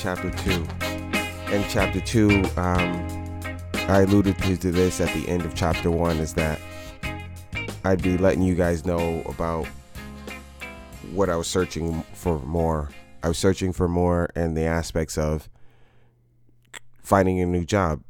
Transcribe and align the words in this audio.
chapter 0.00 0.30
two. 0.30 0.66
In 1.52 1.62
chapter 1.68 2.00
two, 2.00 2.42
um, 2.56 3.06
I 3.74 4.00
alluded 4.00 4.38
to, 4.38 4.56
this 4.56 4.98
at 4.98 5.12
the 5.12 5.28
end 5.28 5.42
of 5.42 5.54
chapter 5.54 5.90
one, 5.90 6.16
is 6.16 6.32
that 6.34 6.58
I'd 7.84 8.02
be 8.02 8.16
letting 8.16 8.42
you 8.42 8.54
guys 8.54 8.86
know 8.86 9.22
about 9.26 9.66
what 11.12 11.28
I 11.28 11.36
was 11.36 11.48
searching 11.48 12.02
for 12.14 12.38
more. 12.38 12.88
I 13.22 13.28
was 13.28 13.36
searching 13.36 13.74
for 13.74 13.88
more 13.88 14.30
in 14.34 14.54
the 14.54 14.64
aspects 14.64 15.18
of 15.18 15.50
finding 17.02 17.38
a 17.40 17.46
new 17.46 17.66
job, 17.66 18.02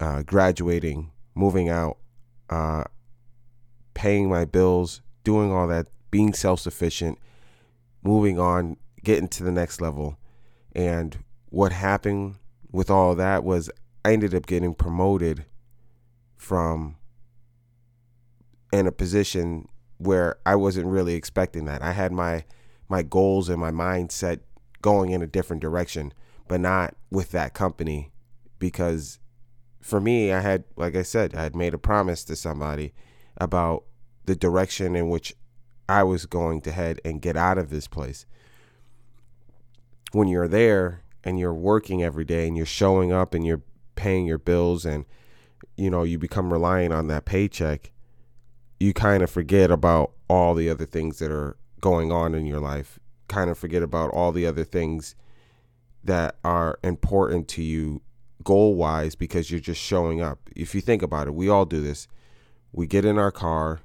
uh, 0.00 0.22
graduating, 0.22 1.10
moving 1.34 1.68
out, 1.68 1.98
uh, 2.48 2.84
paying 3.92 4.30
my 4.30 4.46
bills, 4.46 5.02
doing 5.22 5.52
all 5.52 5.66
that, 5.66 5.88
being 6.10 6.32
self 6.32 6.60
sufficient, 6.60 7.18
moving 8.02 8.38
on, 8.38 8.78
getting 9.04 9.28
to 9.28 9.44
the 9.44 9.52
next 9.52 9.82
level. 9.82 10.16
And 10.74 11.18
what 11.56 11.72
happened 11.72 12.34
with 12.70 12.90
all 12.90 13.14
that 13.14 13.42
was 13.42 13.70
I 14.04 14.12
ended 14.12 14.34
up 14.34 14.44
getting 14.44 14.74
promoted 14.74 15.46
from 16.36 16.96
in 18.70 18.86
a 18.86 18.92
position 18.92 19.66
where 19.96 20.36
I 20.44 20.54
wasn't 20.54 20.88
really 20.88 21.14
expecting 21.14 21.64
that. 21.64 21.80
I 21.80 21.92
had 21.92 22.12
my 22.12 22.44
my 22.90 23.02
goals 23.02 23.48
and 23.48 23.58
my 23.58 23.70
mindset 23.70 24.40
going 24.82 25.12
in 25.12 25.22
a 25.22 25.26
different 25.26 25.62
direction, 25.62 26.12
but 26.46 26.60
not 26.60 26.94
with 27.10 27.30
that 27.30 27.54
company 27.54 28.12
because 28.58 29.18
for 29.80 29.98
me, 29.98 30.32
I 30.32 30.40
had 30.40 30.64
like 30.76 30.94
I 30.94 31.02
said, 31.02 31.34
I 31.34 31.42
had 31.42 31.56
made 31.56 31.72
a 31.72 31.78
promise 31.78 32.22
to 32.24 32.36
somebody 32.36 32.92
about 33.38 33.84
the 34.26 34.36
direction 34.36 34.94
in 34.94 35.08
which 35.08 35.34
I 35.88 36.02
was 36.02 36.26
going 36.26 36.60
to 36.60 36.70
head 36.70 37.00
and 37.02 37.22
get 37.22 37.34
out 37.34 37.56
of 37.56 37.70
this 37.70 37.88
place 37.88 38.26
when 40.12 40.28
you're 40.28 40.48
there 40.48 41.00
and 41.26 41.38
you're 41.38 41.52
working 41.52 42.02
every 42.02 42.24
day 42.24 42.46
and 42.48 42.56
you're 42.56 42.64
showing 42.64 43.12
up 43.12 43.34
and 43.34 43.44
you're 43.44 43.62
paying 43.96 44.24
your 44.24 44.38
bills 44.38 44.86
and 44.86 45.04
you 45.76 45.90
know 45.90 46.04
you 46.04 46.18
become 46.18 46.50
reliant 46.50 46.94
on 46.94 47.08
that 47.08 47.26
paycheck 47.26 47.92
you 48.78 48.92
kind 48.92 49.22
of 49.22 49.30
forget 49.30 49.70
about 49.70 50.12
all 50.28 50.54
the 50.54 50.68
other 50.68 50.86
things 50.86 51.18
that 51.18 51.30
are 51.30 51.56
going 51.80 52.12
on 52.12 52.34
in 52.34 52.46
your 52.46 52.60
life. 52.60 52.98
Kind 53.28 53.50
of 53.50 53.58
forget 53.58 53.82
about 53.82 54.10
all 54.10 54.32
the 54.32 54.46
other 54.46 54.64
things 54.64 55.14
that 56.04 56.36
are 56.44 56.78
important 56.82 57.48
to 57.48 57.62
you 57.62 58.02
goal 58.44 58.76
wise 58.76 59.14
because 59.14 59.50
you're 59.50 59.60
just 59.60 59.80
showing 59.80 60.20
up. 60.20 60.38
If 60.54 60.74
you 60.74 60.80
think 60.80 61.02
about 61.02 61.26
it 61.26 61.34
we 61.34 61.48
all 61.48 61.64
do 61.64 61.80
this. 61.80 62.06
We 62.72 62.86
get 62.86 63.04
in 63.04 63.18
our 63.18 63.32
car 63.32 63.80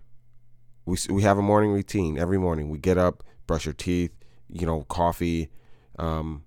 we, 0.85 0.97
we 1.09 1.21
have 1.21 1.37
a 1.37 1.41
morning 1.41 1.71
routine. 1.71 2.17
Every 2.17 2.37
morning 2.37 2.69
we 2.69 2.77
get 2.77 2.97
up 2.97 3.23
brush 3.47 3.67
our 3.67 3.73
teeth 3.73 4.11
you 4.49 4.65
know 4.65 4.83
coffee 4.83 5.49
um, 5.97 6.43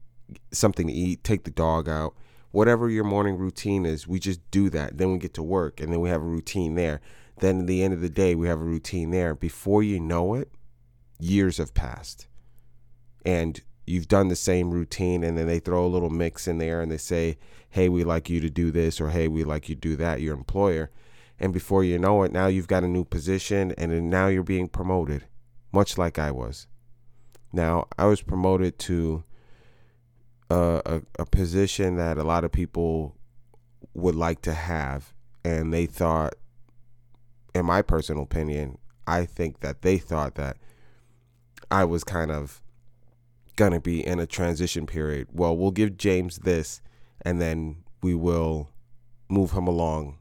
something 0.53 0.87
to 0.87 0.93
eat, 0.93 1.25
take 1.25 1.45
the 1.45 1.51
dog 1.51 1.89
out, 1.89 2.15
whatever 2.51 2.89
your 2.89 3.05
morning 3.05 3.37
routine 3.37 3.85
is, 3.85 4.07
we 4.07 4.19
just 4.19 4.41
do 4.51 4.71
that. 4.71 4.97
Then 4.99 5.13
we 5.13 5.19
get 5.19 5.35
to 5.35 5.43
work 5.43 5.81
and 5.81 5.93
then 5.93 6.01
we 6.01 6.09
have 6.09 6.23
a 6.23 6.25
routine 6.25 6.77
there. 6.77 7.01
Then 7.41 7.61
at 7.61 7.67
the 7.67 7.83
end 7.83 7.93
of 7.93 8.01
the 8.01 8.09
day, 8.09 8.35
we 8.35 8.47
have 8.47 8.61
a 8.61 8.65
routine 8.65 9.11
there. 9.11 9.35
Before 9.35 9.83
you 9.83 9.99
know 9.99 10.35
it, 10.35 10.53
years 11.19 11.59
have 11.59 11.75
passed. 11.75 12.29
And 13.25 13.61
you've 13.87 14.09
done 14.09 14.29
the 14.29 14.37
same 14.37 14.71
routine 14.71 15.25
and 15.25 15.37
then 15.37 15.47
they 15.47 15.59
throw 15.59 15.85
a 15.85 15.89
little 15.89 16.11
mix 16.11 16.47
in 16.47 16.59
there 16.59 16.81
and 16.81 16.93
they 16.93 16.99
say, 16.99 17.39
"Hey, 17.71 17.89
we 17.89 18.05
like 18.05 18.31
you 18.31 18.41
to 18.41 18.51
do 18.51 18.71
this" 18.71 19.01
or 19.01 19.11
"Hey, 19.11 19.27
we 19.27 19.43
like 19.43 19.69
you 19.69 19.75
to 19.75 19.81
do 19.81 19.97
that." 19.97 20.21
Your 20.21 20.35
employer. 20.35 20.91
And 21.41 21.53
before 21.53 21.83
you 21.83 21.99
know 21.99 22.23
it, 22.23 22.31
now 22.31 22.47
you've 22.47 22.69
got 22.69 22.85
a 22.85 22.89
new 22.89 23.05
position 23.05 23.73
and 23.77 24.09
now 24.09 24.29
you're 24.29 24.45
being 24.45 24.69
promoted, 24.69 25.27
much 25.73 25.99
like 25.99 26.19
I 26.19 26.31
was. 26.31 26.69
Now, 27.53 27.89
I 27.99 28.07
was 28.07 28.23
promoted 28.23 28.79
to 28.81 29.25
a, 30.51 31.03
a, 31.19 31.27
position 31.27 31.97
that 31.97 32.19
a 32.19 32.23
lot 32.23 32.45
of 32.45 32.53
people 32.53 33.17
would 33.95 34.15
like 34.15 34.43
to 34.43 34.55
have, 34.55 35.13
and 35.45 35.73
they 35.73 35.87
thought, 35.87 36.35
in 37.55 37.65
my 37.67 37.83
personal 37.83 38.23
opinion, 38.23 38.79
I 39.07 39.25
think 39.25 39.61
that 39.61 39.83
they 39.83 39.99
thought 39.99 40.35
that 40.37 40.57
I 41.71 41.85
was 41.85 42.05
kind 42.05 42.31
of 42.31 42.63
gonna 43.57 43.81
be 43.81 44.05
in 44.05 44.19
a 44.19 44.27
transition 44.27 44.87
period. 44.87 45.29
Well, 45.33 45.57
we'll 45.57 45.71
give 45.71 45.97
James 45.97 46.39
this, 46.39 46.81
and 47.23 47.41
then 47.41 47.85
we 48.03 48.15
will 48.15 48.71
move 49.29 49.53
him 49.53 49.67
along 49.67 50.19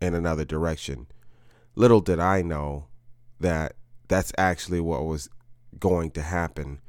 in 0.00 0.14
another 0.14 0.44
direction. 0.44 1.06
Little 1.74 2.00
did 2.00 2.18
I 2.18 2.42
know 2.42 2.86
that 3.40 3.74
that's 4.08 4.32
actually 4.36 4.80
what 4.80 5.04
was 5.04 5.28
going 5.78 6.10
to 6.12 6.22
happen. 6.22 6.80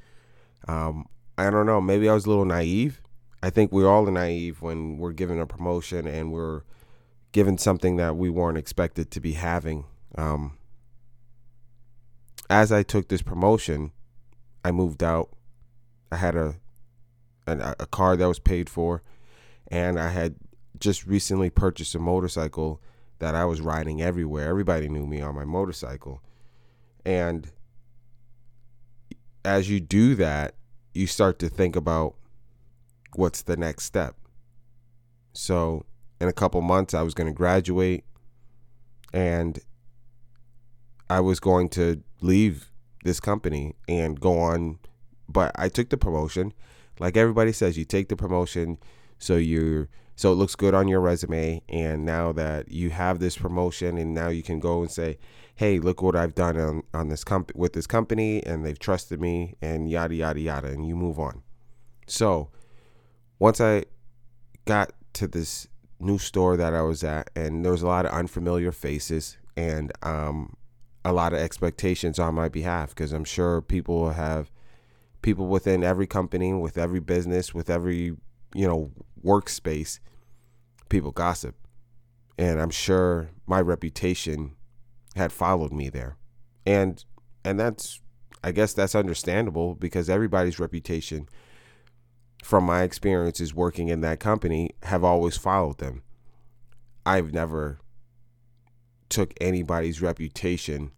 Um, 0.68 1.08
I 1.40 1.50
don't 1.50 1.66
know. 1.66 1.80
Maybe 1.80 2.10
I 2.10 2.14
was 2.14 2.26
a 2.26 2.30
little 2.30 2.44
naive. 2.44 3.02
I 3.42 3.50
think 3.50 3.72
we're 3.72 3.88
all 3.88 4.06
naive 4.06 4.62
when 4.62 4.98
we're 4.98 5.14
given 5.14 5.40
a 5.40 5.46
promotion 5.46 6.06
and 6.06 6.34
we're 6.34 6.64
given 7.32 7.58
something 7.58 7.96
that 7.96 8.18
we 8.18 8.30
weren't 8.30 8.58
expected 8.58 9.10
to 9.12 9.22
be 9.22 9.34
having. 9.34 9.86
Um, 10.18 10.58
as 12.50 12.74
I 12.74 12.84
took 12.84 13.08
this 13.08 13.22
promotion, 13.22 13.94
I 14.66 14.72
moved 14.72 15.02
out. 15.02 15.30
I 16.12 16.18
had 16.18 16.36
a, 16.36 16.56
a 17.48 17.76
a 17.80 17.86
car 17.86 18.18
that 18.18 18.28
was 18.28 18.40
paid 18.40 18.70
for, 18.70 19.02
and 19.70 19.98
I 19.98 20.10
had 20.10 20.36
just 20.78 21.06
recently 21.06 21.50
purchased 21.50 21.96
a 21.96 22.00
motorcycle 22.00 22.82
that 23.20 23.34
I 23.34 23.46
was 23.46 23.62
riding 23.62 24.02
everywhere. 24.02 24.50
Everybody 24.50 24.90
knew 24.90 25.08
me 25.08 25.22
on 25.22 25.36
my 25.36 25.46
motorcycle, 25.46 26.22
and 27.06 27.50
as 29.46 29.70
you 29.70 29.80
do 29.80 30.16
that, 30.16 30.56
you 30.94 31.08
start 31.08 31.40
to 31.40 31.50
think 31.50 31.76
about 31.76 32.16
what's 33.16 33.42
the 33.42 33.58
next 33.58 33.86
step. 33.86 34.16
So, 35.34 35.86
in 36.20 36.28
a 36.28 36.34
couple 36.34 36.62
months, 36.62 36.94
I 36.94 37.02
was 37.02 37.14
going 37.14 37.28
to 37.28 37.34
graduate 37.34 38.04
and 39.14 39.60
I 41.10 41.20
was 41.22 41.40
going 41.40 41.70
to 41.70 42.04
leave 42.22 42.72
this 43.04 43.20
company 43.20 43.76
and 43.88 44.20
go 44.20 44.40
on. 44.40 44.80
But 45.28 45.52
I 45.56 45.70
took 45.70 45.90
the 45.90 45.98
promotion. 45.98 46.54
Like 47.00 47.16
everybody 47.16 47.52
says, 47.52 47.78
you 47.78 47.86
take 47.86 48.10
the 48.10 48.16
promotion 48.16 48.78
so 49.20 49.36
you're 49.36 49.90
so 50.20 50.34
it 50.34 50.36
looks 50.36 50.56
good 50.56 50.74
on 50.74 50.90
your 50.90 51.00
resume 51.00 51.62
and 51.70 52.06
now 52.06 52.34
that 52.34 52.70
you 52.70 52.90
have 52.90 53.20
this 53.20 53.38
promotion 53.38 53.98
and 53.98 54.14
now 54.14 54.28
you 54.28 54.44
can 54.44 54.60
go 54.60 54.82
and 54.82 54.92
say 54.92 55.18
hey, 55.60 55.78
look 55.78 56.02
what 56.02 56.16
I've 56.16 56.36
done 56.36 56.58
on, 56.58 56.84
on 56.94 57.10
this 57.10 57.26
comp- 57.26 57.54
with 57.54 57.74
this 57.74 57.86
company 57.86 58.42
and 58.46 58.66
they've 58.66 58.80
trusted 58.80 59.20
me 59.20 59.56
and 59.62 59.90
yada, 59.90 60.16
yada, 60.16 60.40
yada. 60.40 60.70
And 60.70 60.88
you 60.88 60.96
move 60.96 61.20
on. 61.20 61.44
So 62.08 62.50
once 63.40 63.60
I 63.60 63.84
got 64.64 64.94
to 65.14 65.28
this 65.28 65.68
new 66.00 66.18
store 66.18 66.56
that 66.56 66.74
I 66.74 66.82
was 66.82 67.04
at 67.04 67.30
and 67.36 67.66
there 67.66 67.74
was 67.74 67.82
a 67.82 67.88
lot 67.88 68.06
of 68.06 68.14
unfamiliar 68.14 68.72
faces 68.72 69.38
and 69.58 69.92
um, 70.02 70.56
a 71.04 71.12
lot 71.12 71.34
of 71.34 71.40
expectations 71.40 72.20
on 72.20 72.36
my 72.36 72.48
behalf 72.48 72.96
because 72.96 73.12
I'm 73.12 73.26
sure 73.26 73.62
people 73.62 74.12
have 74.12 74.50
people 75.22 75.48
within 75.48 75.84
every 75.84 76.08
company, 76.08 76.54
with 76.54 76.78
every 76.78 77.02
business, 77.02 77.54
with 77.54 77.70
every, 77.70 78.16
you 78.56 78.66
know, 78.66 78.92
workspace, 79.24 80.00
people 80.90 81.12
gossip. 81.12 81.56
And 82.38 82.60
I'm 82.62 82.70
sure 82.70 83.32
my 83.46 83.60
reputation 83.62 84.56
had 85.16 85.32
followed 85.32 85.74
me 85.74 85.90
there. 85.90 86.18
And 86.66 87.04
and 87.44 87.60
that's 87.60 88.02
I 88.44 88.52
guess 88.52 88.74
that's 88.74 88.96
understandable 88.96 89.76
because 89.76 90.10
everybody's 90.10 90.60
reputation 90.60 91.28
from 92.44 92.64
my 92.64 92.84
experiences 92.84 93.54
working 93.54 93.90
in 93.90 94.02
that 94.02 94.20
company 94.20 94.72
have 94.84 95.04
always 95.04 95.36
followed 95.36 95.80
them. 95.80 96.04
I've 97.06 97.34
never 97.34 97.80
took 99.10 99.34
anybody's 99.42 100.02
reputation 100.02 100.92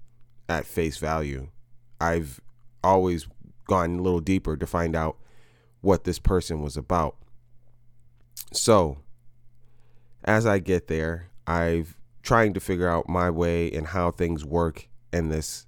at 0.47 0.65
face 0.65 0.97
value. 0.97 1.47
I've 2.00 2.39
always 2.83 3.27
gone 3.65 3.97
a 3.97 4.01
little 4.01 4.19
deeper 4.19 4.57
to 4.57 4.68
find 4.68 4.95
out 4.95 5.18
what 5.81 6.03
this 6.03 6.19
person 6.19 6.62
was 6.62 6.77
about. 6.77 7.15
So, 8.51 8.98
as 10.24 10.45
I 10.45 10.59
get 10.59 10.88
there, 10.88 11.30
I've 11.48 11.98
trying 12.24 12.53
to 12.53 12.59
figure 12.59 12.88
out 12.88 13.09
my 13.09 13.30
way 13.30 13.71
and 13.71 13.88
how 13.88 14.12
things 14.12 14.45
work 14.45 14.88
in 15.12 15.30
this 15.30 15.65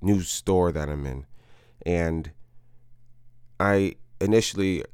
new 0.00 0.20
store 0.20 0.70
that 0.72 0.88
I'm 0.88 1.06
in. 1.06 1.26
And 1.86 2.30
I 3.58 3.94
initially, 4.20 4.84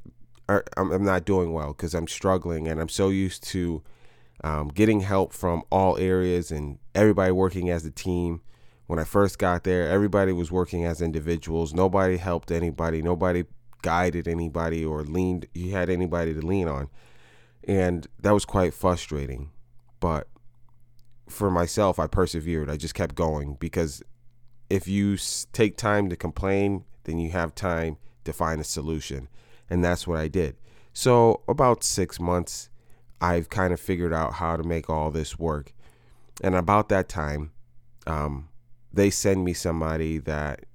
I'm 0.47 1.03
not 1.03 1.25
doing 1.25 1.53
well 1.53 1.69
because 1.69 1.93
I'm 1.93 2.07
struggling 2.07 2.67
and 2.67 2.79
I'm 2.79 2.89
so 2.89 3.09
used 3.09 3.43
to 3.49 3.83
um, 4.43 4.69
getting 4.69 5.01
help 5.01 5.33
from 5.33 5.63
all 5.71 5.97
areas 5.97 6.51
and 6.51 6.79
everybody 6.95 7.31
working 7.31 7.69
as 7.69 7.85
a 7.85 7.91
team. 7.91 8.41
When 8.87 8.97
I 8.97 9.03
first 9.03 9.37
got 9.37 9.65
there, 9.65 9.87
everybody 9.87 10.31
was 10.31 10.51
working 10.51 10.85
as 10.85 11.01
individuals. 11.01 11.73
Nobody 11.73 12.17
helped 12.17 12.51
anybody. 12.51 13.03
Nobody 13.03 13.43
guided 13.81 14.27
anybody 14.27 14.85
or 14.85 15.03
leaned, 15.03 15.47
he 15.53 15.71
had 15.71 15.89
anybody 15.89 16.33
to 16.33 16.45
lean 16.45 16.67
on. 16.67 16.89
And 17.67 18.07
that 18.19 18.33
was 18.33 18.45
quite 18.45 18.73
frustrating. 18.73 19.51
But 19.99 20.27
for 21.27 21.51
myself, 21.51 21.99
I 21.99 22.07
persevered. 22.07 22.69
I 22.69 22.77
just 22.77 22.95
kept 22.95 23.15
going 23.15 23.57
because 23.59 24.01
if 24.69 24.87
you 24.87 25.17
take 25.53 25.77
time 25.77 26.09
to 26.09 26.15
complain, 26.15 26.85
then 27.03 27.17
you 27.17 27.31
have 27.31 27.55
time 27.55 27.97
to 28.23 28.33
find 28.33 28.61
a 28.61 28.63
solution. 28.63 29.27
And 29.69 29.83
that's 29.83 30.07
what 30.07 30.19
I 30.19 30.27
did. 30.27 30.55
So, 30.93 31.43
about 31.47 31.83
six 31.83 32.19
months, 32.19 32.69
I've 33.21 33.49
kind 33.49 33.73
of 33.73 33.79
figured 33.79 34.13
out 34.13 34.33
how 34.33 34.57
to 34.57 34.63
make 34.63 34.89
all 34.89 35.11
this 35.11 35.37
work. 35.37 35.73
And 36.41 36.55
about 36.55 36.89
that 36.89 37.09
time, 37.09 37.51
um, 38.07 38.49
they 38.91 39.09
send 39.09 39.43
me 39.43 39.53
somebody 39.53 40.17
that 40.19 40.65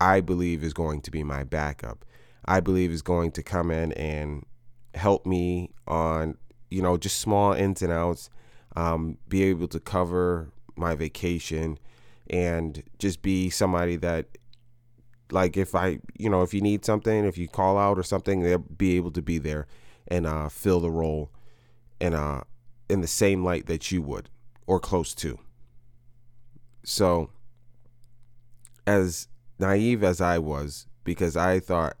I 0.00 0.20
believe 0.20 0.64
is 0.64 0.72
going 0.72 1.00
to 1.02 1.10
be 1.10 1.22
my 1.22 1.44
backup. 1.44 2.04
I 2.48 2.60
believe 2.60 2.90
is 2.90 3.02
going 3.02 3.32
to 3.32 3.42
come 3.42 3.70
in 3.70 3.92
and 3.92 4.44
help 4.94 5.26
me 5.26 5.72
on, 5.86 6.36
you 6.70 6.82
know, 6.82 6.96
just 6.96 7.18
small 7.18 7.52
ins 7.52 7.82
and 7.82 7.92
outs, 7.92 8.30
um, 8.76 9.18
be 9.28 9.42
able 9.44 9.68
to 9.68 9.80
cover 9.80 10.50
my 10.76 10.94
vacation 10.94 11.78
and 12.28 12.82
just 12.98 13.22
be 13.22 13.50
somebody 13.50 13.96
that 13.96 14.26
like 15.30 15.56
if 15.56 15.74
I, 15.74 15.98
you 16.16 16.30
know, 16.30 16.42
if 16.42 16.54
you 16.54 16.60
need 16.60 16.84
something, 16.84 17.24
if 17.24 17.36
you 17.36 17.48
call 17.48 17.78
out 17.78 17.98
or 17.98 18.02
something, 18.02 18.42
they'll 18.42 18.58
be 18.58 18.96
able 18.96 19.10
to 19.12 19.22
be 19.22 19.38
there 19.38 19.66
and 20.08 20.26
uh, 20.26 20.48
fill 20.48 20.80
the 20.80 20.90
role 20.90 21.30
in 21.98 22.14
uh 22.14 22.42
in 22.88 23.00
the 23.00 23.06
same 23.06 23.42
light 23.42 23.66
that 23.66 23.90
you 23.90 24.02
would 24.02 24.28
or 24.66 24.78
close 24.78 25.14
to. 25.14 25.38
So 26.84 27.30
as 28.86 29.26
naive 29.58 30.04
as 30.04 30.20
I 30.20 30.38
was, 30.38 30.86
because 31.02 31.36
I 31.36 31.58
thought 31.58 31.96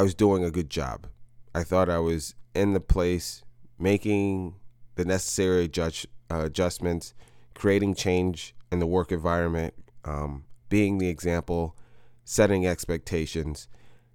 I 0.00 0.02
was 0.02 0.14
doing 0.14 0.42
a 0.42 0.50
good 0.50 0.70
job. 0.70 1.08
I 1.54 1.62
thought 1.62 1.90
I 1.90 1.98
was 1.98 2.34
in 2.54 2.72
the 2.72 2.80
place 2.80 3.42
making 3.78 4.54
the 4.94 5.04
necessary 5.04 5.64
adjust, 5.64 6.06
uh, 6.30 6.40
adjustments, 6.42 7.12
creating 7.52 7.96
change 7.96 8.54
in 8.72 8.78
the 8.78 8.86
work 8.86 9.12
environment, 9.12 9.74
um, 10.06 10.44
being 10.70 10.96
the 10.96 11.10
example, 11.10 11.76
setting 12.24 12.66
expectations. 12.66 13.68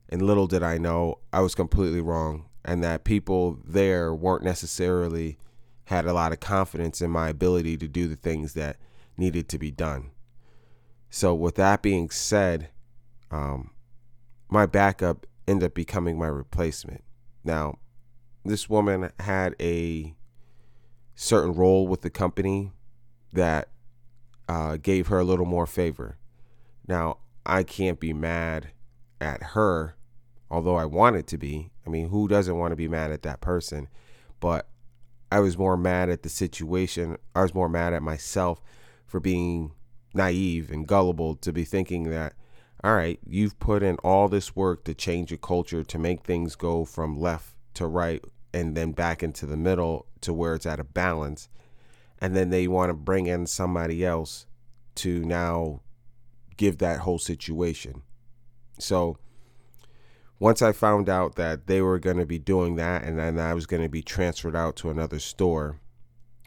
And 0.10 0.24
little 0.24 0.48
did 0.48 0.64
I 0.64 0.80
know 0.80 1.20
I 1.32 1.42
was 1.42 1.54
completely 1.54 2.02
wrong, 2.02 2.46
and 2.64 2.84
that 2.84 3.04
people 3.04 3.60
there 3.64 4.12
weren't 4.12 4.44
necessarily 4.44 5.38
had 5.84 6.08
a 6.08 6.14
lot 6.14 6.32
of 6.32 6.40
confidence 6.40 7.00
in 7.00 7.12
my 7.12 7.30
ability 7.30 7.78
to 7.78 7.88
do 7.88 8.08
the 8.08 8.16
things 8.16 8.54
that 8.54 8.78
needed 9.18 9.48
to 9.50 9.60
be 9.60 9.70
done. 9.70 10.10
So, 11.12 11.36
with 11.36 11.54
that 11.58 11.84
being 11.84 12.10
said, 12.10 12.70
um, 13.30 13.70
my 14.50 14.66
backup 14.66 15.28
ended 15.48 15.68
up 15.68 15.74
becoming 15.74 16.18
my 16.18 16.28
replacement. 16.28 17.04
Now, 17.44 17.80
this 18.44 18.70
woman 18.70 19.12
had 19.20 19.56
a 19.60 20.16
certain 21.16 21.54
role 21.54 21.88
with 21.88 22.02
the 22.02 22.10
company 22.10 22.72
that 23.34 23.70
uh, 24.48 24.78
gave 24.78 25.08
her 25.08 25.20
a 25.20 25.24
little 25.24 25.46
more 25.46 25.66
favor. 25.66 26.18
Now, 26.88 27.18
I 27.46 27.64
can't 27.64 28.00
be 28.00 28.14
mad 28.14 28.72
at 29.22 29.42
her, 29.42 29.96
although 30.50 30.76
I 30.76 30.86
wanted 30.86 31.28
to 31.28 31.38
be. 31.38 31.72
I 31.86 31.90
mean, 31.90 32.10
who 32.10 32.28
doesn't 32.28 32.58
want 32.58 32.72
to 32.72 32.76
be 32.76 32.88
mad 32.88 33.12
at 33.12 33.24
that 33.24 33.42
person? 33.42 33.88
But 34.40 34.68
I 35.32 35.40
was 35.40 35.58
more 35.58 35.78
mad 35.78 36.10
at 36.10 36.24
the 36.24 36.30
situation. 36.30 37.18
I 37.36 37.42
was 37.42 37.54
more 37.54 37.70
mad 37.70 37.94
at 37.94 38.04
myself 38.04 38.62
for 39.06 39.20
being 39.20 39.72
naive 40.14 40.72
and 40.72 40.88
gullible 40.88 41.36
to 41.36 41.52
be 41.52 41.64
thinking 41.64 42.10
that, 42.10 42.34
all 42.86 42.94
right, 42.94 43.20
you've 43.28 43.58
put 43.58 43.82
in 43.82 43.96
all 44.04 44.30
this 44.30 44.56
work 44.56 44.84
to 44.84 44.94
change 44.94 45.32
your 45.32 45.40
culture, 45.40 45.84
to 45.84 45.98
make 45.98 46.22
things 46.22 46.56
go 46.56 46.86
from 46.86 47.20
left 47.20 47.56
to 47.74 47.88
right 47.88 48.24
and 48.54 48.78
then 48.78 48.92
back 48.92 49.24
into 49.24 49.48
the 49.48 49.58
middle 49.58 50.06
to 50.22 50.32
where 50.32 50.54
it's 50.54 50.68
at 50.68 50.80
a 50.80 50.84
balance. 50.84 51.50
And 52.22 52.36
then 52.36 52.52
they 52.52 52.68
want 52.68 52.92
to 52.92 52.94
bring 52.94 53.26
in 53.26 53.48
somebody 53.48 54.06
else 54.06 54.46
to 54.96 55.26
now 55.26 55.82
give 56.58 56.78
that 56.78 57.00
whole 57.00 57.18
situation. 57.18 58.04
So 58.78 59.18
once 60.38 60.62
I 60.62 60.72
found 60.72 61.10
out 61.10 61.38
that 61.38 61.66
they 61.66 61.82
were 61.82 61.98
going 61.98 62.18
to 62.18 62.26
be 62.28 62.38
doing 62.38 62.76
that 62.76 63.04
and 63.04 63.18
then 63.18 63.40
I 63.40 63.56
was 63.56 63.66
going 63.66 63.82
to 63.82 63.90
be 63.90 64.04
transferred 64.04 64.56
out 64.56 64.76
to 64.78 64.92
another 64.92 65.18
store 65.18 65.80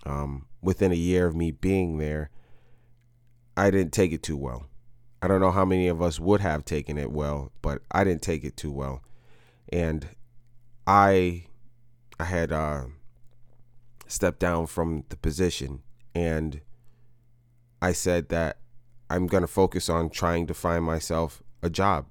um, 0.06 0.46
within 0.62 0.92
a 0.92 0.94
year 0.94 1.26
of 1.26 1.34
me 1.34 1.50
being 1.50 1.98
there, 1.98 2.30
I 3.56 3.72
didn't 3.72 3.92
take 3.92 4.12
it 4.12 4.22
too 4.22 4.36
well. 4.36 4.68
I 5.20 5.28
don't 5.28 5.40
know 5.40 5.50
how 5.50 5.64
many 5.64 5.88
of 5.88 6.00
us 6.00 6.20
would 6.20 6.40
have 6.40 6.64
taken 6.64 6.96
it 6.96 7.10
well, 7.10 7.50
but 7.60 7.82
I 7.90 8.04
didn't 8.04 8.22
take 8.22 8.44
it 8.44 8.56
too 8.56 8.70
well. 8.70 9.02
And 9.72 10.08
I 10.86 11.44
I 12.20 12.24
had 12.24 12.52
uh, 12.52 12.84
stepped 14.06 14.40
down 14.40 14.66
from 14.66 15.04
the 15.08 15.16
position 15.16 15.82
and 16.14 16.60
I 17.80 17.92
said 17.92 18.28
that 18.30 18.58
I'm 19.10 19.26
going 19.26 19.42
to 19.42 19.48
focus 19.48 19.88
on 19.88 20.10
trying 20.10 20.46
to 20.48 20.54
find 20.54 20.84
myself 20.84 21.42
a 21.62 21.70
job 21.70 22.06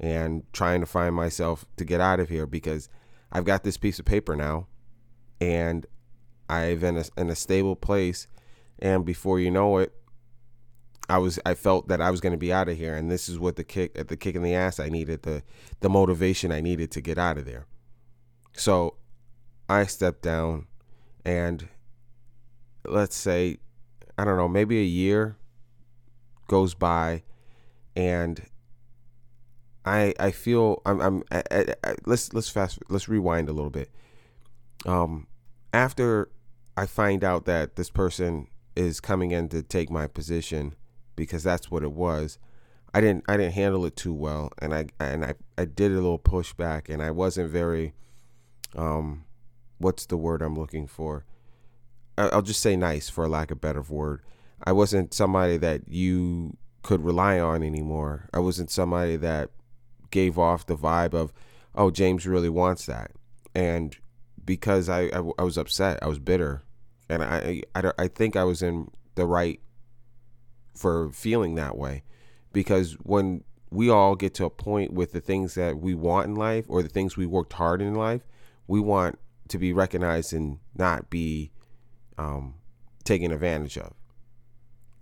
and 0.00 0.44
trying 0.52 0.80
to 0.80 0.86
find 0.86 1.14
myself 1.14 1.64
to 1.76 1.84
get 1.84 2.00
out 2.00 2.20
of 2.20 2.28
here 2.28 2.46
because 2.46 2.88
I've 3.30 3.44
got 3.44 3.64
this 3.64 3.76
piece 3.76 3.98
of 3.98 4.04
paper 4.04 4.34
now 4.34 4.66
and 5.40 5.86
I've 6.48 6.82
in 6.82 6.96
a, 6.96 7.04
in 7.16 7.30
a 7.30 7.34
stable 7.34 7.76
place 7.76 8.26
and 8.78 9.04
before 9.04 9.38
you 9.38 9.50
know 9.50 9.78
it 9.78 9.92
I 11.08 11.18
was 11.18 11.38
I 11.44 11.54
felt 11.54 11.88
that 11.88 12.00
I 12.00 12.10
was 12.10 12.20
going 12.20 12.32
to 12.32 12.38
be 12.38 12.52
out 12.52 12.68
of 12.68 12.76
here 12.76 12.94
and 12.94 13.10
this 13.10 13.28
is 13.28 13.38
what 13.38 13.56
the 13.56 13.64
kick 13.64 13.98
at 13.98 14.08
the 14.08 14.16
kick 14.16 14.34
in 14.34 14.42
the 14.42 14.54
ass 14.54 14.80
I 14.80 14.88
needed 14.88 15.22
the 15.22 15.42
the 15.80 15.90
motivation 15.90 16.50
I 16.50 16.60
needed 16.60 16.90
to 16.92 17.00
get 17.00 17.18
out 17.18 17.38
of 17.38 17.44
there. 17.44 17.66
So 18.54 18.94
I 19.68 19.84
stepped 19.86 20.22
down 20.22 20.66
and 21.24 21.68
let's 22.86 23.16
say 23.16 23.58
I 24.16 24.24
don't 24.24 24.36
know, 24.36 24.48
maybe 24.48 24.78
a 24.78 24.84
year 24.84 25.36
goes 26.48 26.74
by 26.74 27.22
and 27.96 28.46
I 29.84 30.14
I 30.18 30.30
feel 30.30 30.80
I'm 30.86 31.00
I'm 31.00 31.22
I, 31.30 31.42
I, 31.50 31.74
I, 31.84 31.94
let's 32.06 32.32
let's 32.32 32.48
fast 32.48 32.78
let's 32.88 33.08
rewind 33.08 33.48
a 33.48 33.52
little 33.52 33.70
bit. 33.70 33.90
Um, 34.86 35.26
after 35.72 36.30
I 36.76 36.86
find 36.86 37.22
out 37.22 37.44
that 37.44 37.76
this 37.76 37.90
person 37.90 38.48
is 38.74 39.00
coming 39.00 39.30
in 39.30 39.48
to 39.50 39.62
take 39.62 39.90
my 39.90 40.06
position 40.06 40.74
because 41.16 41.42
that's 41.42 41.70
what 41.70 41.82
it 41.82 41.92
was. 41.92 42.38
I 42.92 43.00
didn't 43.00 43.24
I 43.28 43.36
didn't 43.36 43.54
handle 43.54 43.84
it 43.86 43.96
too 43.96 44.14
well, 44.14 44.52
and 44.58 44.74
I 44.74 44.86
and 45.00 45.24
I 45.24 45.34
I 45.58 45.64
did 45.64 45.90
a 45.90 45.94
little 45.94 46.18
pushback, 46.18 46.88
and 46.88 47.02
I 47.02 47.10
wasn't 47.10 47.50
very, 47.50 47.92
um, 48.76 49.24
what's 49.78 50.06
the 50.06 50.16
word 50.16 50.42
I'm 50.42 50.58
looking 50.58 50.86
for? 50.86 51.24
I'll 52.16 52.42
just 52.42 52.60
say 52.60 52.76
nice 52.76 53.08
for 53.08 53.28
lack 53.28 53.50
of 53.50 53.60
better 53.60 53.82
word. 53.82 54.22
I 54.62 54.72
wasn't 54.72 55.12
somebody 55.12 55.56
that 55.56 55.88
you 55.88 56.56
could 56.82 57.04
rely 57.04 57.40
on 57.40 57.62
anymore. 57.62 58.28
I 58.32 58.38
wasn't 58.38 58.70
somebody 58.70 59.16
that 59.16 59.50
gave 60.10 60.38
off 60.38 60.66
the 60.66 60.76
vibe 60.76 61.12
of, 61.12 61.32
oh, 61.74 61.90
James 61.90 62.26
really 62.26 62.48
wants 62.48 62.86
that. 62.86 63.10
And 63.54 63.96
because 64.44 64.88
I, 64.88 65.06
I, 65.06 65.22
I 65.38 65.42
was 65.42 65.58
upset, 65.58 65.98
I 66.02 66.06
was 66.06 66.20
bitter. 66.20 66.62
And 67.08 67.24
I, 67.24 67.62
I, 67.74 67.92
I 67.98 68.08
think 68.08 68.36
I 68.36 68.44
was 68.44 68.62
in 68.62 68.90
the 69.16 69.26
right 69.26 69.60
for 70.74 71.10
feeling 71.10 71.54
that 71.54 71.76
way. 71.76 72.02
Because 72.52 72.92
when 73.02 73.44
we 73.70 73.90
all 73.90 74.14
get 74.14 74.34
to 74.34 74.44
a 74.44 74.50
point 74.50 74.92
with 74.92 75.12
the 75.12 75.20
things 75.20 75.54
that 75.54 75.78
we 75.78 75.94
want 75.94 76.26
in 76.26 76.34
life 76.34 76.66
or 76.68 76.82
the 76.82 76.88
things 76.88 77.16
we 77.16 77.26
worked 77.26 77.54
hard 77.54 77.82
in 77.82 77.94
life, 77.94 78.22
we 78.66 78.80
want 78.80 79.18
to 79.48 79.58
be 79.58 79.72
recognized 79.72 80.32
and 80.32 80.58
not 80.76 81.10
be 81.10 81.50
um, 82.16 82.54
taken 83.02 83.32
advantage 83.32 83.76
of. 83.76 83.92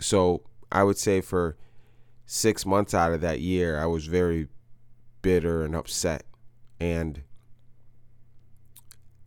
So 0.00 0.43
I 0.71 0.83
would 0.83 0.99
say 0.99 1.21
for 1.21 1.57
six 2.26 2.64
months 2.64 2.95
out 2.95 3.12
of 3.12 3.21
that 3.21 3.41
year, 3.41 3.79
I 3.79 3.87
was 3.87 4.07
very 4.07 4.49
bitter 5.21 5.64
and 5.64 5.76
upset. 5.76 6.25
And 6.81 7.23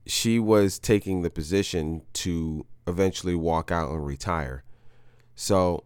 she 0.05 0.39
was 0.39 0.77
taking 0.77 1.21
the 1.21 1.29
position 1.29 2.01
to 2.13 2.65
eventually 2.87 3.35
walk 3.35 3.71
out 3.71 3.91
and 3.91 4.05
retire. 4.05 4.63
So 5.35 5.85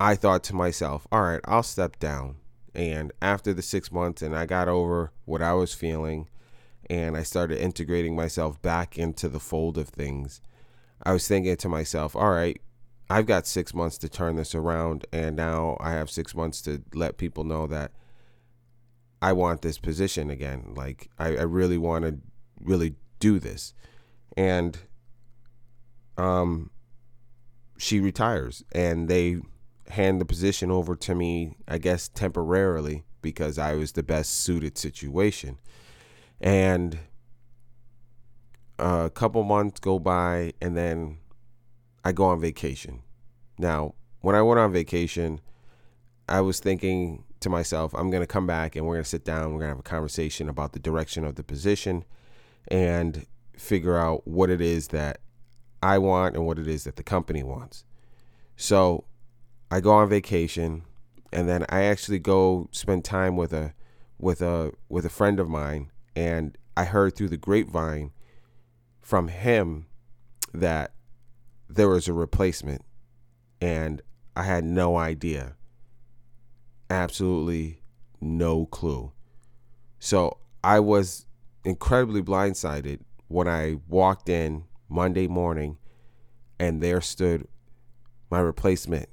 I 0.00 0.14
thought 0.14 0.44
to 0.44 0.54
myself, 0.54 1.06
all 1.10 1.22
right, 1.22 1.40
I'll 1.44 1.62
step 1.62 1.98
down. 1.98 2.36
And 2.74 3.12
after 3.20 3.52
the 3.52 3.62
six 3.62 3.90
months, 3.90 4.22
and 4.22 4.36
I 4.36 4.46
got 4.46 4.68
over 4.68 5.12
what 5.24 5.42
I 5.42 5.54
was 5.54 5.74
feeling, 5.74 6.28
and 6.88 7.16
I 7.16 7.22
started 7.22 7.58
integrating 7.58 8.14
myself 8.14 8.60
back 8.62 8.96
into 8.96 9.28
the 9.28 9.40
fold 9.40 9.76
of 9.76 9.88
things, 9.88 10.40
I 11.02 11.12
was 11.12 11.26
thinking 11.26 11.56
to 11.56 11.68
myself, 11.68 12.14
all 12.14 12.30
right, 12.30 12.60
I've 13.10 13.26
got 13.26 13.46
six 13.46 13.74
months 13.74 13.98
to 13.98 14.08
turn 14.08 14.36
this 14.36 14.54
around, 14.54 15.06
and 15.12 15.34
now 15.34 15.76
I 15.80 15.92
have 15.92 16.10
six 16.10 16.34
months 16.34 16.60
to 16.62 16.82
let 16.94 17.16
people 17.16 17.42
know 17.42 17.66
that 17.66 17.92
I 19.20 19.32
want 19.32 19.62
this 19.62 19.78
position 19.78 20.30
again. 20.30 20.74
Like 20.76 21.08
I, 21.18 21.36
I 21.36 21.42
really 21.42 21.78
want 21.78 22.04
to 22.04 22.18
really 22.60 22.94
do 23.18 23.38
this. 23.38 23.74
And 24.36 24.78
um 26.16 26.70
she 27.76 28.00
retires 28.00 28.64
and 28.72 29.08
they 29.08 29.38
hand 29.90 30.20
the 30.20 30.24
position 30.24 30.70
over 30.70 30.94
to 30.96 31.14
me, 31.14 31.56
I 31.66 31.78
guess 31.78 32.08
temporarily 32.08 33.04
because 33.22 33.58
I 33.58 33.74
was 33.74 33.92
the 33.92 34.02
best 34.02 34.40
suited 34.40 34.78
situation. 34.78 35.58
And 36.40 36.98
uh, 38.78 39.04
a 39.06 39.10
couple 39.10 39.42
months 39.42 39.80
go 39.80 39.98
by 39.98 40.52
and 40.60 40.76
then 40.76 41.18
I 42.04 42.12
go 42.12 42.26
on 42.26 42.40
vacation. 42.40 43.02
Now, 43.58 43.94
when 44.20 44.36
I 44.36 44.42
went 44.42 44.60
on 44.60 44.72
vacation, 44.72 45.40
I 46.28 46.40
was 46.40 46.60
thinking 46.60 47.24
to 47.40 47.48
myself, 47.48 47.94
I'm 47.94 48.10
going 48.10 48.22
to 48.22 48.26
come 48.26 48.46
back 48.46 48.76
and 48.76 48.86
we're 48.86 48.94
going 48.94 49.04
to 49.04 49.08
sit 49.08 49.24
down. 49.24 49.52
We're 49.52 49.60
going 49.60 49.70
to 49.70 49.76
have 49.76 49.78
a 49.78 49.82
conversation 49.82 50.48
about 50.48 50.72
the 50.72 50.78
direction 50.78 51.24
of 51.24 51.34
the 51.34 51.42
position 51.42 52.04
and 52.68 53.26
figure 53.56 53.96
out 53.96 54.26
what 54.26 54.50
it 54.50 54.60
is 54.60 54.88
that 54.88 55.20
I 55.82 55.98
want 55.98 56.36
and 56.36 56.46
what 56.46 56.58
it 56.58 56.68
is 56.68 56.84
that 56.84 56.96
the 56.96 57.02
company 57.02 57.42
wants. 57.42 57.84
So 58.56 59.04
I 59.70 59.80
go 59.80 59.92
on 59.92 60.08
vacation 60.08 60.82
and 61.32 61.48
then 61.48 61.66
I 61.68 61.82
actually 61.82 62.18
go 62.18 62.68
spend 62.72 63.04
time 63.04 63.36
with 63.36 63.52
a 63.52 63.74
with 64.18 64.40
a 64.40 64.72
with 64.88 65.04
a 65.04 65.10
friend 65.10 65.38
of 65.38 65.48
mine 65.48 65.90
and 66.16 66.56
I 66.76 66.84
heard 66.84 67.14
through 67.14 67.28
the 67.28 67.36
grapevine 67.36 68.12
from 69.00 69.28
him 69.28 69.86
that 70.54 70.92
there 71.68 71.88
was 71.88 72.08
a 72.08 72.12
replacement 72.12 72.82
and 73.60 74.00
I 74.34 74.44
had 74.44 74.64
no 74.64 74.96
idea. 74.96 75.56
Absolutely 76.88 77.82
no 78.20 78.66
clue. 78.66 79.12
So 79.98 80.38
I 80.64 80.80
was 80.80 81.26
incredibly 81.64 82.22
blindsided 82.22 83.00
when 83.26 83.48
I 83.48 83.76
walked 83.86 84.28
in 84.28 84.64
Monday 84.88 85.26
morning 85.26 85.76
and 86.58 86.82
there 86.82 87.02
stood 87.02 87.46
my 88.30 88.40
replacement 88.40 89.08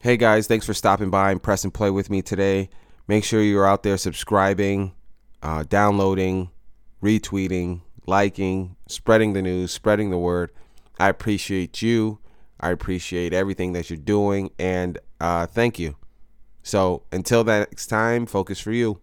Hey 0.00 0.18
guys, 0.18 0.46
thanks 0.46 0.66
for 0.66 0.74
stopping 0.74 1.08
by 1.08 1.30
and 1.30 1.42
press 1.42 1.64
and 1.64 1.72
play 1.72 1.88
with 1.88 2.10
me 2.10 2.20
today. 2.20 2.68
Make 3.08 3.24
sure 3.24 3.40
you're 3.40 3.66
out 3.66 3.82
there 3.82 3.96
subscribing, 3.96 4.92
uh, 5.42 5.64
downloading, 5.66 6.50
retweeting, 7.02 7.80
liking, 8.06 8.76
spreading 8.88 9.32
the 9.32 9.40
news, 9.40 9.72
spreading 9.72 10.10
the 10.10 10.18
word. 10.18 10.50
I 10.98 11.08
appreciate 11.08 11.80
you. 11.80 12.18
I 12.60 12.70
appreciate 12.70 13.32
everything 13.32 13.72
that 13.72 13.88
you're 13.88 13.96
doing, 13.96 14.50
and 14.58 14.98
uh, 15.20 15.46
thank 15.46 15.78
you. 15.78 15.96
So 16.62 17.04
until 17.10 17.44
next 17.44 17.86
time, 17.86 18.26
focus 18.26 18.60
for 18.60 18.72
you. 18.72 18.92